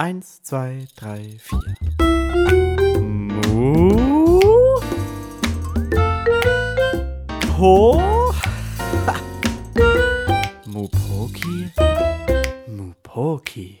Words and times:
Eins, 0.00 0.44
zwei, 0.44 0.86
drei, 0.94 1.36
vier. 1.40 1.58
Mu. 3.00 4.78
Po. 7.56 8.00
Mupoki. 10.66 11.72
Mupoki. 12.68 13.80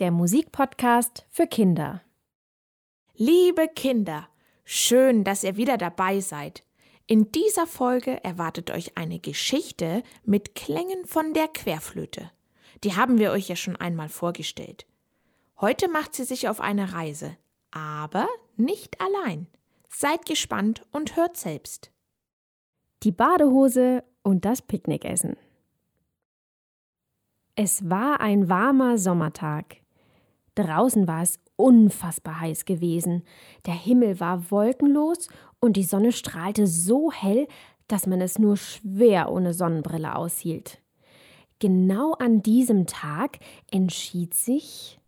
Der 0.00 0.10
Musikpodcast 0.10 1.26
für 1.30 1.46
Kinder. 1.46 2.02
Liebe 3.14 3.68
Kinder, 3.68 4.28
schön, 4.64 5.22
dass 5.22 5.44
ihr 5.44 5.56
wieder 5.56 5.78
dabei 5.78 6.18
seid. 6.18 6.64
In 7.06 7.30
dieser 7.30 7.68
Folge 7.68 8.24
erwartet 8.24 8.72
euch 8.72 8.98
eine 8.98 9.20
Geschichte 9.20 10.02
mit 10.24 10.56
Klängen 10.56 11.04
von 11.04 11.32
der 11.32 11.46
Querflöte. 11.46 12.32
Die 12.84 12.96
haben 12.96 13.18
wir 13.18 13.30
euch 13.32 13.48
ja 13.48 13.56
schon 13.56 13.76
einmal 13.76 14.08
vorgestellt. 14.08 14.86
Heute 15.60 15.88
macht 15.88 16.14
sie 16.14 16.24
sich 16.24 16.48
auf 16.48 16.60
eine 16.60 16.94
Reise, 16.94 17.36
aber 17.70 18.26
nicht 18.56 19.00
allein. 19.00 19.46
Seid 19.88 20.24
gespannt 20.24 20.82
und 20.92 21.16
hört 21.16 21.36
selbst. 21.36 21.90
Die 23.02 23.12
Badehose 23.12 24.04
und 24.22 24.44
das 24.44 24.62
Picknickessen. 24.62 25.36
Es 27.56 27.90
war 27.90 28.20
ein 28.20 28.48
warmer 28.48 28.96
Sommertag. 28.96 29.76
Draußen 30.54 31.06
war 31.06 31.22
es 31.22 31.38
unfassbar 31.56 32.40
heiß 32.40 32.64
gewesen. 32.64 33.22
Der 33.66 33.74
Himmel 33.74 34.20
war 34.20 34.50
wolkenlos 34.50 35.28
und 35.60 35.76
die 35.76 35.84
Sonne 35.84 36.12
strahlte 36.12 36.66
so 36.66 37.12
hell, 37.12 37.46
dass 37.88 38.06
man 38.06 38.20
es 38.20 38.38
nur 38.38 38.56
schwer 38.56 39.30
ohne 39.30 39.52
Sonnenbrille 39.52 40.14
aushielt. 40.14 40.80
Genau 41.60 42.14
an 42.14 42.42
diesem 42.42 42.86
Tag 42.86 43.38
entschied 43.70 44.32
sich 44.32 44.98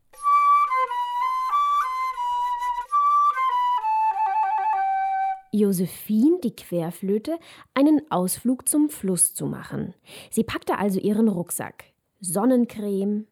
Josephine, 5.51 6.39
die 6.45 6.55
Querflöte, 6.55 7.39
einen 7.73 8.03
Ausflug 8.11 8.69
zum 8.69 8.91
Fluss 8.91 9.35
zu 9.35 9.47
machen. 9.47 9.95
Sie 10.31 10.45
packte 10.45 10.79
also 10.79 11.01
ihren 11.01 11.29
Rucksack. 11.29 11.85
Sonnencreme, 12.21 13.27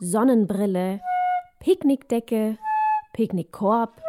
Sonnenbrille, 0.00 1.00
Picknickdecke, 1.60 2.58
Picknickkorb, 3.12 4.02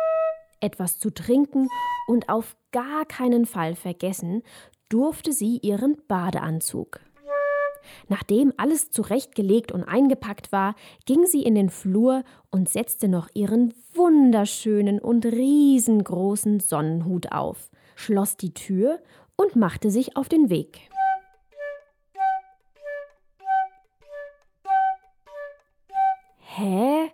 etwas 0.62 1.00
zu 1.00 1.10
trinken 1.10 1.68
und 2.08 2.30
auf 2.30 2.56
gar 2.72 3.06
keinen 3.06 3.46
Fall 3.46 3.76
vergessen 3.76 4.42
durfte 4.88 5.34
sie 5.34 5.58
ihren 5.58 5.98
Badeanzug. 6.08 7.02
Nachdem 8.08 8.54
alles 8.58 8.92
zurechtgelegt 8.92 9.72
und 9.72 9.84
eingepackt 9.84 10.52
war, 10.52 10.76
ging 11.06 11.26
sie 11.26 11.44
in 11.44 11.56
den 11.56 11.70
Flur 11.70 12.24
und 12.52 12.70
setzte 12.70 13.08
noch 13.08 13.30
ihren 13.34 13.74
wunderschönen 13.94 15.00
und 15.00 15.26
riesengroßen 15.26 16.60
Sonnenhut 16.60 17.32
auf, 17.32 17.70
schloss 17.96 18.38
die 18.38 18.54
Tür 18.54 19.00
und 19.36 19.56
machte 19.56 19.92
sich 19.92 20.16
auf 20.16 20.30
den 20.30 20.50
Weg. 20.50 20.80
Hä? 26.40 27.12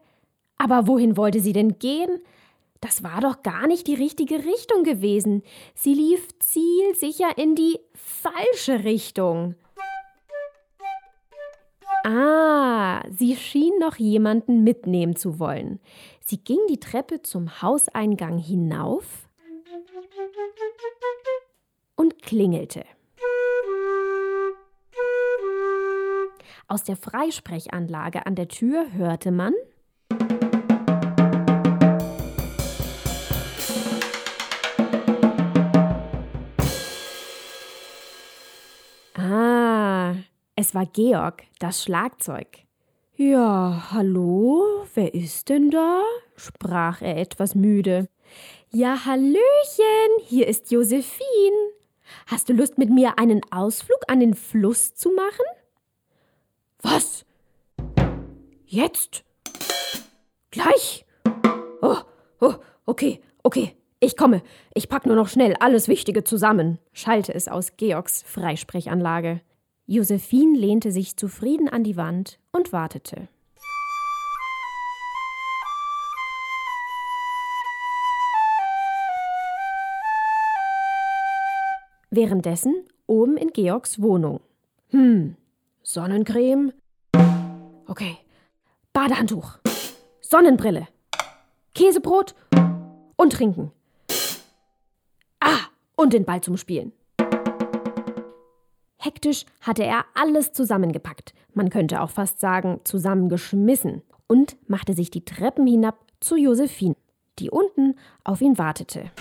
Aber 0.57 0.87
wohin 0.87 1.17
wollte 1.17 1.41
sie 1.41 1.51
denn 1.51 1.79
gehen? 1.79 2.21
Das 2.79 3.03
war 3.03 3.21
doch 3.21 3.43
gar 3.43 3.67
nicht 3.67 3.87
die 3.87 3.95
richtige 3.95 4.43
Richtung 4.45 4.83
gewesen. 4.83 5.43
Sie 5.73 5.93
lief 5.93 6.27
zielsicher 6.39 7.37
in 7.37 7.55
die 7.55 7.79
falsche 7.93 8.83
Richtung. 8.83 9.55
Ah, 12.03 13.01
sie 13.09 13.35
schien 13.37 13.79
noch 13.79 13.95
jemanden 13.95 14.63
mitnehmen 14.63 15.15
zu 15.15 15.39
wollen. 15.39 15.79
Sie 16.19 16.37
ging 16.37 16.59
die 16.69 16.79
Treppe 16.79 17.21
zum 17.21 17.61
Hauseingang 17.61 18.37
hinauf 18.37 19.29
und 21.95 22.21
klingelte. 22.21 22.83
Aus 26.67 26.83
der 26.83 26.97
Freisprechanlage 26.97 28.25
an 28.25 28.35
der 28.35 28.49
Tür 28.49 28.91
hörte 28.91 29.31
man 29.31 29.53
es 40.63 40.73
war 40.73 40.85
Georg, 40.85 41.43
das 41.59 41.83
Schlagzeug. 41.83 42.47
Ja, 43.17 43.89
hallo, 43.91 44.85
wer 44.93 45.13
ist 45.13 45.49
denn 45.49 45.69
da? 45.69 46.01
sprach 46.37 47.01
er 47.01 47.17
etwas 47.17 47.53
müde. 47.53 48.07
Ja, 48.69 49.05
hallöchen, 49.05 50.19
hier 50.21 50.47
ist 50.47 50.71
Josephine. 50.71 51.73
Hast 52.27 52.47
du 52.47 52.53
Lust, 52.53 52.77
mit 52.77 52.89
mir 52.89 53.19
einen 53.19 53.41
Ausflug 53.51 53.99
an 54.07 54.21
den 54.21 54.35
Fluss 54.35 54.95
zu 54.95 55.11
machen? 55.11 55.45
Was? 56.81 57.25
Jetzt? 58.65 59.25
Gleich? 60.49 61.05
Oh, 61.81 61.97
oh, 62.39 62.53
okay, 62.85 63.21
okay, 63.43 63.75
ich 63.99 64.15
komme. 64.15 64.41
Ich 64.73 64.87
pack 64.87 65.05
nur 65.05 65.17
noch 65.17 65.27
schnell 65.27 65.57
alles 65.59 65.89
Wichtige 65.89 66.23
zusammen, 66.23 66.79
schallte 66.93 67.33
es 67.33 67.49
aus 67.49 67.75
Georgs 67.75 68.23
Freisprechanlage. 68.25 69.41
Josephine 69.85 70.57
lehnte 70.57 70.93
sich 70.93 71.17
zufrieden 71.17 71.67
an 71.67 71.83
die 71.83 71.97
Wand 71.97 72.39
und 72.53 72.71
wartete. 72.71 73.27
Währenddessen 82.09 82.85
oben 83.07 83.35
in 83.35 83.49
Georgs 83.49 84.01
Wohnung. 84.01 84.39
Hm, 84.91 85.35
Sonnencreme. 85.81 86.71
Okay. 87.87 88.17
Badehandtuch. 88.93 89.57
Sonnenbrille. 90.21 90.87
Käsebrot 91.75 92.35
und 93.17 93.33
trinken. 93.33 93.71
Ah, 95.41 95.59
und 95.97 96.13
den 96.13 96.23
Ball 96.23 96.39
zum 96.39 96.55
Spielen. 96.55 96.93
Hektisch 99.03 99.43
hatte 99.59 99.83
er 99.83 100.05
alles 100.13 100.53
zusammengepackt, 100.53 101.33
man 101.53 101.69
könnte 101.69 102.01
auch 102.01 102.09
fast 102.09 102.39
sagen 102.39 102.79
zusammengeschmissen, 102.85 104.01
und 104.27 104.55
machte 104.69 104.93
sich 104.93 105.11
die 105.11 105.25
Treppen 105.25 105.67
hinab 105.67 105.99
zu 106.21 106.37
Josephine, 106.37 106.95
die 107.37 107.49
unten 107.49 107.95
auf 108.23 108.39
ihn 108.39 108.57
wartete. 108.57 109.11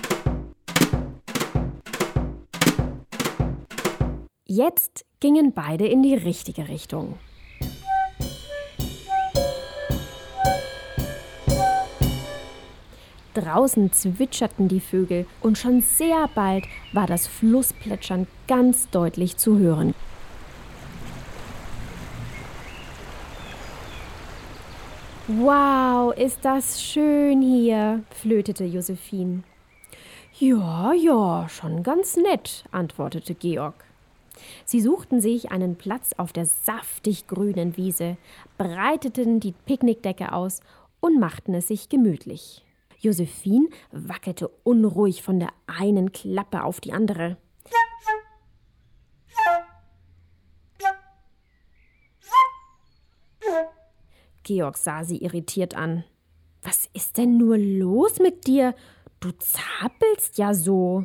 Jetzt 4.46 5.04
gingen 5.18 5.52
beide 5.52 5.88
in 5.88 6.04
die 6.04 6.14
richtige 6.14 6.68
Richtung. 6.68 7.18
Draußen 13.34 13.92
zwitscherten 13.92 14.68
die 14.68 14.80
Vögel 14.80 15.26
und 15.40 15.56
schon 15.56 15.80
sehr 15.80 16.28
bald 16.34 16.64
war 16.92 17.06
das 17.06 17.26
Flussplätschern 17.26 18.26
ganz 18.46 18.90
deutlich 18.90 19.36
zu 19.36 19.58
hören. 19.58 19.94
Wow, 25.28 26.14
ist 26.14 26.44
das 26.44 26.82
schön 26.82 27.40
hier, 27.40 28.02
flötete 28.10 28.64
Josephine. 28.64 29.44
Ja, 30.38 30.92
ja, 30.92 31.48
schon 31.48 31.82
ganz 31.82 32.16
nett, 32.16 32.64
antwortete 32.70 33.34
Georg. 33.34 33.84
Sie 34.64 34.80
suchten 34.80 35.20
sich 35.20 35.50
einen 35.50 35.76
Platz 35.76 36.12
auf 36.16 36.32
der 36.32 36.46
saftig 36.46 37.28
grünen 37.28 37.76
Wiese, 37.76 38.16
breiteten 38.58 39.40
die 39.40 39.52
Picknickdecke 39.52 40.32
aus 40.32 40.60
und 41.00 41.20
machten 41.20 41.54
es 41.54 41.68
sich 41.68 41.88
gemütlich. 41.88 42.62
Josephine 43.02 43.68
wackelte 43.90 44.48
unruhig 44.62 45.22
von 45.22 45.40
der 45.40 45.50
einen 45.66 46.12
Klappe 46.12 46.62
auf 46.62 46.80
die 46.80 46.92
andere. 46.92 47.36
Georg 54.44 54.76
sah 54.76 55.04
sie 55.04 55.18
irritiert 55.18 55.74
an. 55.74 56.04
Was 56.62 56.88
ist 56.94 57.16
denn 57.16 57.36
nur 57.38 57.58
los 57.58 58.20
mit 58.20 58.46
dir? 58.46 58.74
Du 59.18 59.30
zappelst 59.32 60.38
ja 60.38 60.54
so. 60.54 61.04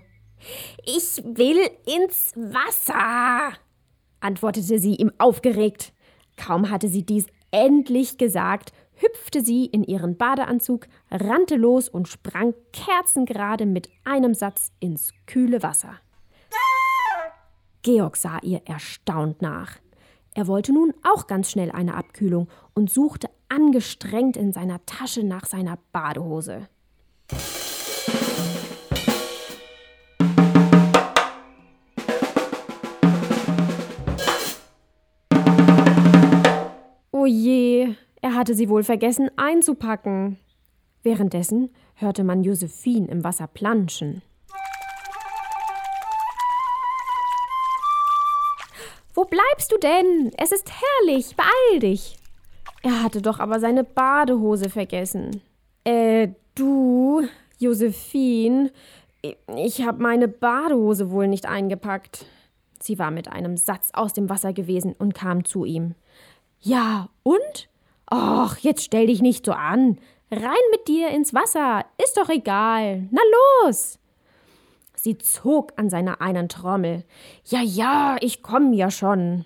Ich 0.86 1.24
will 1.24 1.70
ins 1.86 2.34
Wasser, 2.36 3.58
antwortete 4.20 4.80
sie 4.80 4.96
ihm 4.96 5.12
aufgeregt. 5.18 5.94
Kaum 6.36 6.70
hatte 6.70 6.90
sie 6.90 7.04
dies 7.04 7.26
endlich 7.50 8.20
gesagt, 8.20 8.72
hüpfte 8.98 9.42
sie 9.42 9.66
in 9.66 9.84
ihren 9.84 10.18
Badeanzug, 10.18 10.88
rannte 11.10 11.56
los 11.56 11.90
und 11.90 12.08
sprang 12.08 12.54
kerzengerade 12.74 13.66
mit 13.66 13.90
einem 14.04 14.34
Satz 14.34 14.72
ins 14.80 15.14
kühle 15.26 15.64
Wasser. 15.64 15.96
Georg 17.84 18.18
sah 18.18 18.40
ihr 18.42 18.62
erstaunt 18.66 19.42
nach. 19.42 19.78
Er 20.34 20.48
wollte 20.48 20.74
nun 20.74 20.94
auch 21.04 21.26
ganz 21.28 21.50
schnell 21.50 21.72
eine 21.72 21.96
Abkühlung 21.96 22.48
und 22.74 22.92
suchte 22.92 23.30
angestrengt 23.50 24.38
in 24.38 24.52
seiner 24.52 24.86
Tasche 24.86 25.24
nach 25.24 25.46
seiner 25.46 25.80
Badehose. 25.92 26.68
Oh 37.12 37.26
je, 37.26 37.96
er 38.28 38.36
hatte 38.36 38.54
sie 38.54 38.68
wohl 38.68 38.84
vergessen 38.84 39.30
einzupacken. 39.38 40.38
Währenddessen 41.02 41.70
hörte 41.96 42.26
man 42.26 42.44
Josephine 42.44 43.08
im 43.08 43.24
Wasser 43.24 43.48
planschen. 43.48 44.22
Wo 49.14 49.24
bleibst 49.24 49.72
du 49.72 49.78
denn? 49.78 50.32
Es 50.38 50.52
ist 50.52 50.70
herrlich, 50.70 51.38
beeil 51.38 51.80
dich. 51.80 52.18
Er 52.84 53.02
hatte 53.02 53.22
doch 53.22 53.40
aber 53.40 53.62
seine 53.62 53.86
Badehose 53.86 54.70
vergessen. 54.70 55.42
Äh, 55.86 56.28
du, 56.54 57.26
Josephine, 57.60 58.72
ich 59.56 59.84
habe 59.84 60.04
meine 60.04 60.28
Badehose 60.28 61.12
wohl 61.12 61.30
nicht 61.30 61.46
eingepackt. 61.46 62.26
Sie 62.82 63.00
war 63.00 63.10
mit 63.10 63.32
einem 63.32 63.56
Satz 63.56 63.92
aus 63.94 64.12
dem 64.12 64.30
Wasser 64.30 64.52
gewesen 64.52 64.94
und 65.00 65.16
kam 65.16 65.46
zu 65.46 65.64
ihm. 65.64 65.96
Ja, 66.60 67.08
und? 67.24 67.70
Och, 68.10 68.56
jetzt 68.62 68.84
stell 68.84 69.08
dich 69.08 69.22
nicht 69.22 69.46
so 69.46 69.52
an. 69.52 69.98
Rein 70.32 70.56
mit 70.72 70.88
dir 70.88 71.10
ins 71.10 71.34
Wasser, 71.34 71.86
ist 72.02 72.18
doch 72.18 72.30
egal. 72.30 73.08
Na 73.12 73.22
los! 73.66 74.00
Sie 74.96 75.18
zog 75.18 75.74
an 75.76 75.90
seiner 75.90 76.22
einen 76.22 76.50
Trommel. 76.50 77.04
Ja, 77.46 77.62
ja, 77.62 78.18
ich 78.22 78.42
komm 78.44 78.74
ja 78.74 78.92
schon. 78.92 79.46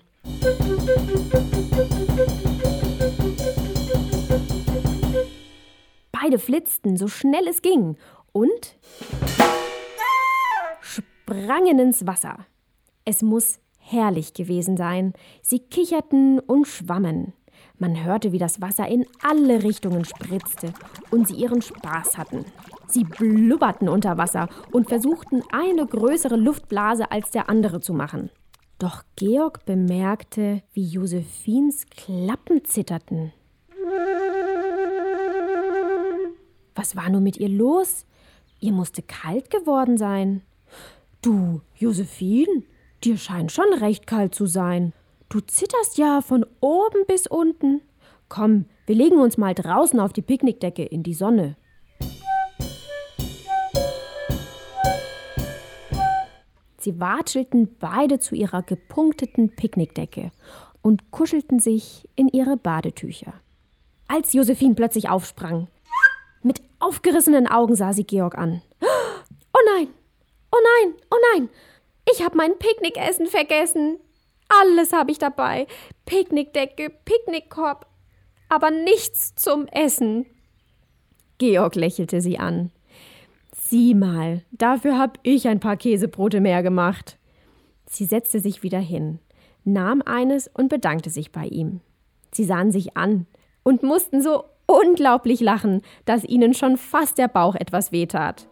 Beide 6.12 6.38
flitzten 6.38 6.96
so 6.96 7.08
schnell 7.08 7.46
es 7.48 7.62
ging 7.62 7.96
und 8.30 8.76
sprangen 10.80 11.78
ins 11.80 12.06
Wasser. 12.06 12.46
Es 13.04 13.22
muss 13.22 13.58
herrlich 13.78 14.34
gewesen 14.34 14.76
sein. 14.76 15.14
Sie 15.42 15.58
kicherten 15.58 16.38
und 16.38 16.66
schwammen. 16.66 17.34
Man 17.82 18.04
hörte, 18.04 18.30
wie 18.30 18.38
das 18.38 18.60
Wasser 18.60 18.86
in 18.86 19.06
alle 19.24 19.64
Richtungen 19.64 20.04
spritzte 20.04 20.72
und 21.10 21.26
sie 21.26 21.34
ihren 21.34 21.62
Spaß 21.62 22.16
hatten. 22.16 22.44
Sie 22.86 23.02
blubberten 23.02 23.88
unter 23.88 24.16
Wasser 24.18 24.48
und 24.70 24.88
versuchten, 24.88 25.42
eine 25.50 25.84
größere 25.84 26.36
Luftblase 26.36 27.10
als 27.10 27.32
der 27.32 27.48
andere 27.50 27.80
zu 27.80 27.92
machen. 27.92 28.30
Doch 28.78 29.02
Georg 29.16 29.64
bemerkte, 29.64 30.62
wie 30.72 30.84
Josephins 30.84 31.86
Klappen 31.90 32.64
zitterten. 32.64 33.32
Was 36.76 36.94
war 36.94 37.10
nur 37.10 37.20
mit 37.20 37.36
ihr 37.38 37.48
los? 37.48 38.06
Ihr 38.60 38.70
musste 38.70 39.02
kalt 39.02 39.50
geworden 39.50 39.98
sein. 39.98 40.42
Du, 41.20 41.62
Josephine, 41.74 42.62
dir 43.02 43.16
scheint 43.16 43.50
schon 43.50 43.72
recht 43.72 44.06
kalt 44.06 44.36
zu 44.36 44.46
sein. 44.46 44.92
Du 45.32 45.40
zitterst 45.40 45.96
ja 45.96 46.20
von 46.20 46.44
oben 46.60 47.06
bis 47.06 47.26
unten. 47.26 47.80
Komm, 48.28 48.66
wir 48.84 48.94
legen 48.94 49.16
uns 49.16 49.38
mal 49.38 49.54
draußen 49.54 49.98
auf 49.98 50.12
die 50.12 50.20
Picknickdecke 50.20 50.84
in 50.84 51.02
die 51.02 51.14
Sonne. 51.14 51.56
Sie 56.76 57.00
watschelten 57.00 57.74
beide 57.78 58.18
zu 58.18 58.34
ihrer 58.34 58.62
gepunkteten 58.62 59.56
Picknickdecke 59.56 60.32
und 60.82 61.10
kuschelten 61.10 61.60
sich 61.60 62.06
in 62.14 62.28
ihre 62.28 62.58
Badetücher. 62.58 63.32
Als 64.08 64.34
Josephine 64.34 64.74
plötzlich 64.74 65.08
aufsprang, 65.08 65.68
mit 66.42 66.60
aufgerissenen 66.78 67.46
Augen 67.46 67.74
sah 67.74 67.94
sie 67.94 68.04
Georg 68.04 68.36
an. 68.36 68.60
Oh 68.82 69.60
nein! 69.76 69.88
Oh 70.50 70.58
nein! 70.62 70.94
Oh 71.10 71.16
nein! 71.32 71.48
Ich 72.12 72.22
habe 72.22 72.36
mein 72.36 72.58
Picknickessen 72.58 73.28
vergessen! 73.28 73.96
Alles 74.60 74.92
habe 74.92 75.10
ich 75.10 75.18
dabei. 75.18 75.66
Picknickdecke, 76.04 76.90
Picknickkorb, 77.04 77.86
aber 78.48 78.70
nichts 78.70 79.34
zum 79.34 79.66
Essen. 79.68 80.26
Georg 81.38 81.74
lächelte 81.74 82.20
sie 82.20 82.38
an. 82.38 82.70
Sieh 83.56 83.94
mal, 83.94 84.42
dafür 84.50 84.98
hab 84.98 85.18
ich 85.22 85.48
ein 85.48 85.60
paar 85.60 85.76
Käsebrote 85.76 86.40
mehr 86.40 86.62
gemacht. 86.62 87.18
Sie 87.86 88.04
setzte 88.04 88.40
sich 88.40 88.62
wieder 88.62 88.78
hin, 88.78 89.18
nahm 89.64 90.02
eines 90.02 90.48
und 90.48 90.68
bedankte 90.68 91.10
sich 91.10 91.32
bei 91.32 91.46
ihm. 91.46 91.80
Sie 92.32 92.44
sahen 92.44 92.70
sich 92.70 92.96
an 92.96 93.26
und 93.62 93.82
mussten 93.82 94.22
so 94.22 94.44
unglaublich 94.66 95.40
lachen, 95.40 95.82
dass 96.04 96.24
ihnen 96.24 96.54
schon 96.54 96.76
fast 96.76 97.18
der 97.18 97.28
Bauch 97.28 97.54
etwas 97.54 97.92
wehtat. 97.92 98.46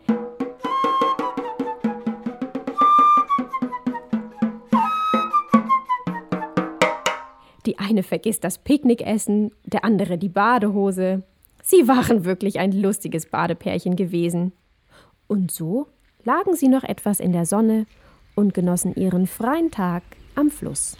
Die 7.66 7.78
eine 7.78 8.02
vergisst 8.02 8.44
das 8.44 8.58
Picknickessen, 8.58 9.52
der 9.64 9.84
andere 9.84 10.18
die 10.18 10.28
Badehose. 10.28 11.22
Sie 11.62 11.86
waren 11.88 12.24
wirklich 12.24 12.58
ein 12.58 12.72
lustiges 12.72 13.26
Badepärchen 13.26 13.96
gewesen. 13.96 14.52
Und 15.26 15.50
so 15.50 15.86
lagen 16.24 16.56
sie 16.56 16.68
noch 16.68 16.84
etwas 16.84 17.20
in 17.20 17.32
der 17.32 17.46
Sonne 17.46 17.86
und 18.34 18.54
genossen 18.54 18.94
ihren 18.94 19.26
freien 19.26 19.70
Tag 19.70 20.02
am 20.34 20.50
Fluss. 20.50 20.96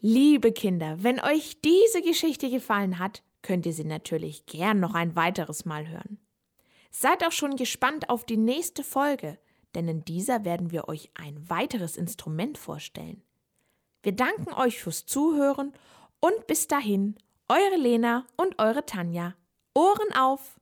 Liebe 0.00 0.52
Kinder, 0.52 1.02
wenn 1.02 1.20
euch 1.20 1.60
diese 1.60 2.00
Geschichte 2.00 2.50
gefallen 2.50 2.98
hat, 2.98 3.22
könnt 3.42 3.66
ihr 3.66 3.72
sie 3.72 3.84
natürlich 3.84 4.46
gern 4.46 4.80
noch 4.80 4.94
ein 4.94 5.14
weiteres 5.14 5.64
Mal 5.64 5.88
hören. 5.88 6.18
Seid 6.90 7.24
auch 7.24 7.32
schon 7.32 7.56
gespannt 7.56 8.08
auf 8.08 8.24
die 8.24 8.36
nächste 8.36 8.82
Folge, 8.82 9.38
denn 9.74 9.88
in 9.88 10.04
dieser 10.04 10.44
werden 10.44 10.70
wir 10.70 10.88
euch 10.88 11.10
ein 11.14 11.48
weiteres 11.48 11.96
Instrument 11.96 12.58
vorstellen. 12.58 13.22
Wir 14.02 14.12
danken 14.12 14.52
euch 14.52 14.80
fürs 14.80 15.06
Zuhören 15.06 15.72
und 16.20 16.46
bis 16.46 16.68
dahin, 16.68 17.16
eure 17.48 17.76
Lena 17.76 18.26
und 18.36 18.58
eure 18.58 18.86
Tanja. 18.86 19.34
Ohren 19.74 20.12
auf! 20.14 20.59